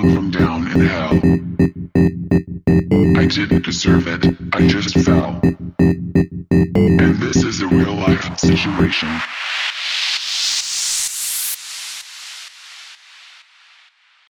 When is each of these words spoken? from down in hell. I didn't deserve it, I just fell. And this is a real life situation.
from 0.00 0.30
down 0.30 0.70
in 0.70 0.80
hell. 0.80 1.12
I 3.18 3.26
didn't 3.26 3.64
deserve 3.64 4.06
it, 4.06 4.36
I 4.52 4.66
just 4.66 4.94
fell. 4.98 5.40
And 5.78 7.16
this 7.20 7.42
is 7.42 7.60
a 7.62 7.66
real 7.66 7.94
life 7.94 8.38
situation. 8.38 9.08